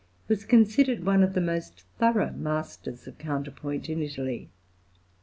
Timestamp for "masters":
2.31-3.05